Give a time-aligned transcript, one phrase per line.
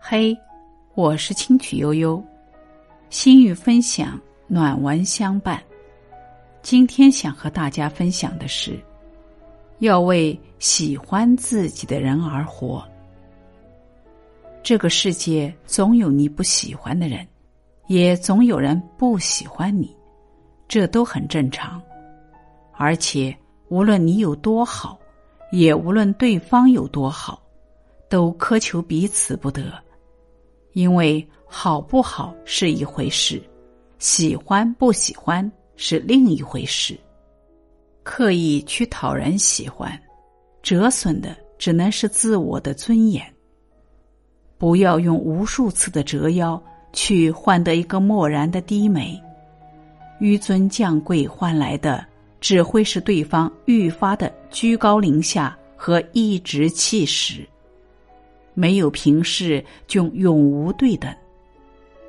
[0.00, 0.34] 嘿，
[0.94, 2.22] 我是清曲悠悠，
[3.10, 5.62] 心语分享，暖文相伴。
[6.62, 8.78] 今天想和大家分享的是，
[9.80, 12.82] 要为喜欢自己的人而活。
[14.62, 17.26] 这个世界总有你不喜欢的人，
[17.88, 19.94] 也总有人不喜欢你，
[20.68, 21.82] 这都很正常。
[22.72, 23.36] 而且，
[23.68, 24.98] 无论你有多好，
[25.52, 27.42] 也无论对方有多好，
[28.08, 29.70] 都苛求彼此不得。
[30.78, 33.42] 因为好不好是一回事，
[33.98, 36.96] 喜欢不喜欢是另一回事。
[38.04, 40.00] 刻意去讨人喜欢，
[40.62, 43.26] 折损的只能是自我的尊严。
[44.56, 49.20] 不要用无数次的折腰去换得一个漠然的低眉，
[50.20, 52.06] 纡尊降贵换来的
[52.40, 57.44] 只会是对方愈发的居高临下和颐指气使。
[58.58, 61.14] 没有平视，就永无对等。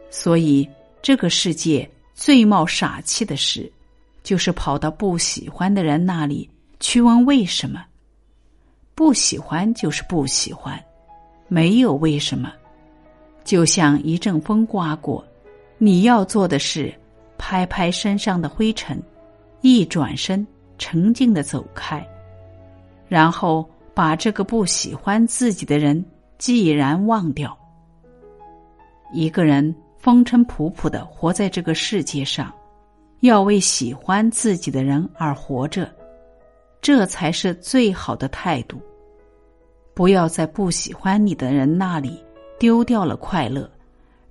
[0.09, 0.67] 所以，
[0.99, 3.71] 这个世界最冒傻气的事，
[4.23, 7.85] 就是跑到不喜欢的人那里去问为什么。
[8.95, 10.83] 不喜欢就是不喜欢，
[11.47, 12.51] 没有为什么。
[13.43, 15.23] 就像一阵风刮过，
[15.77, 16.91] 你要做的是
[17.37, 18.99] 拍拍身上的灰尘，
[19.61, 20.45] 一转身，
[20.79, 22.03] 沉静的走开，
[23.07, 26.03] 然后把这个不喜欢自己的人。
[26.39, 27.55] 既然忘掉，
[29.11, 32.49] 一个人风尘仆仆的活在这个世界上，
[33.19, 35.93] 要为喜欢自己的人而活着，
[36.81, 38.81] 这才是最好的态度。
[39.93, 42.23] 不要在不喜欢你的人那里
[42.57, 43.69] 丢掉了快乐，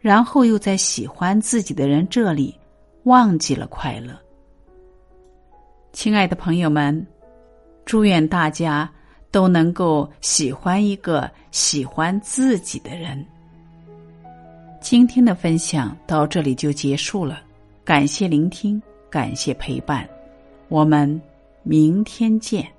[0.00, 2.59] 然后又在喜欢自己的人这里
[3.03, 4.19] 忘记了快乐。
[5.93, 7.06] 亲爱的朋友们，
[7.84, 8.91] 祝愿大家。
[9.31, 13.25] 都能够喜欢一个喜欢自己的人。
[14.81, 17.41] 今天的分享到这里就结束了，
[17.84, 20.09] 感谢聆听，感谢陪伴，
[20.69, 21.21] 我们
[21.62, 22.78] 明天见。